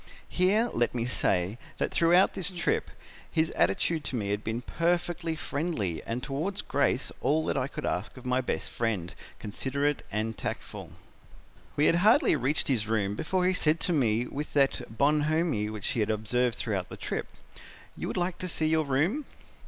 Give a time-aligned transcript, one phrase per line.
[0.29, 2.89] Here, let me say, that throughout the trip
[3.31, 7.85] his attitude to me had been perfectly friendly and towards Grace all that I could
[7.85, 10.89] ask of my best friend, considerate and tactful.
[11.75, 15.89] "'We had hardly reached his room before he said to me with that bonhomie which
[15.89, 17.27] he had observed throughout the trip,
[17.95, 19.25] 'You would like to see your room?'